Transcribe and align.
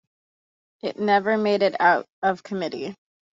It 0.81 0.97
never 0.97 1.37
made 1.37 1.61
it 1.61 1.79
out 1.79 2.07
of 2.23 2.41
committee. 2.41 2.95